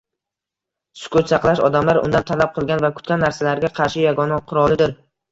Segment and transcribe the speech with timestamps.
[1.01, 4.97] Sukut saqlash– odamlar undan talab qilgan va kutgan narsalarga qarshi yagona qurolidir.